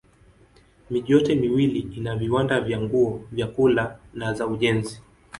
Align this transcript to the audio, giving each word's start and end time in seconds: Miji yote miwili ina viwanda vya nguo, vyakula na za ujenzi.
Miji 0.89 1.11
yote 1.11 1.35
miwili 1.35 1.79
ina 1.79 2.15
viwanda 2.15 2.61
vya 2.61 2.81
nguo, 2.81 3.21
vyakula 3.31 3.99
na 4.13 4.33
za 4.33 4.47
ujenzi. 4.47 5.01